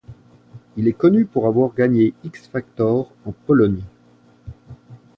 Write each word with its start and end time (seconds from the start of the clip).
Il 0.77 0.87
est 0.87 0.93
connu 0.93 1.27
pour 1.27 1.45
avoir 1.45 1.75
gagné 1.75 2.15
X 2.23 2.47
Factor 2.47 3.11
en 3.23 3.31
Pologne. 3.45 3.83